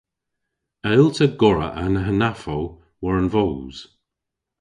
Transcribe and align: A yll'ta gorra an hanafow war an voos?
A 0.87 0.89
yll'ta 0.99 1.27
gorra 1.39 1.69
an 1.83 1.93
hanafow 2.05 2.63
war 3.01 3.15
an 3.21 3.27
voos? 3.33 3.77